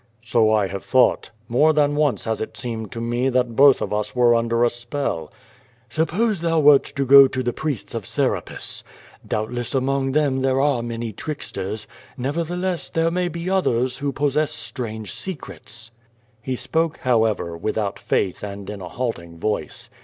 [0.23, 1.29] "So I have thought.
[1.47, 4.69] More than once has it seemed to mo that both of us were under a
[4.71, 5.31] spell."
[5.89, 8.83] "Suppose thou wcrt to go to the priests of Scrapis?
[9.23, 11.85] Doubt less among them there are many tricksters.
[12.17, 15.91] Nevertheless, there may be others who possess strange secrets."
[16.41, 19.87] He spoke, however, without faith and in a halting voice.